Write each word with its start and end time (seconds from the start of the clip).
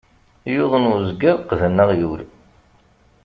Yuḍen 0.53 0.89
uzger, 0.93 1.37
qqden 1.43 1.77
aɣyul. 1.83 2.21